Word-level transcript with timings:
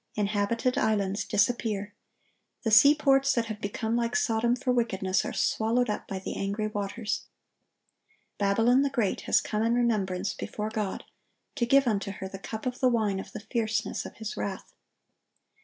Inhabited 0.15 0.79
islands 0.79 1.23
disappear. 1.23 1.93
The 2.63 2.71
seaports 2.71 3.33
that 3.33 3.45
have 3.45 3.61
become 3.61 3.95
like 3.95 4.15
Sodom 4.15 4.55
for 4.55 4.71
wickedness, 4.71 5.23
are 5.23 5.31
swallowed 5.31 5.91
up 5.91 6.07
by 6.07 6.17
the 6.17 6.35
angry 6.35 6.65
waters. 6.65 7.25
Babylon 8.39 8.81
the 8.81 8.89
Great 8.89 9.21
has 9.29 9.41
come 9.41 9.61
in 9.61 9.75
remembrance 9.75 10.33
before 10.33 10.69
God, 10.71 11.03
"to 11.53 11.67
give 11.67 11.85
unto 11.85 12.13
her 12.13 12.27
the 12.27 12.39
cup 12.39 12.65
of 12.65 12.79
the 12.79 12.89
wine 12.89 13.19
of 13.19 13.31
the 13.31 13.41
fierceness 13.41 14.03
of 14.03 14.15
His 14.17 14.35
wrath." 14.35 14.73